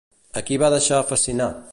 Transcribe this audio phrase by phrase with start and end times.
[0.39, 1.61] A qui va deixar fascinat?